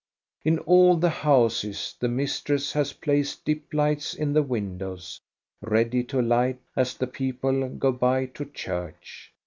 In 0.43 0.57
all 0.57 0.97
the 0.97 1.11
houses 1.11 1.93
the 1.99 2.07
mistress 2.07 2.73
has 2.73 2.91
placed 2.91 3.45
dip 3.45 3.71
lights 3.71 4.15
in 4.15 4.33
the 4.33 4.41
windows, 4.41 5.21
ready 5.61 6.03
to 6.05 6.19
light 6.23 6.57
as 6.75 6.95
r 6.99 7.05
CHRISTMAS 7.05 7.07
EVE 7.21 7.39
41 7.41 7.59
the 7.61 7.67
people 7.67 7.77
go 7.77 7.91
by 7.95 8.25
to 8.25 8.45
church. 8.45 9.31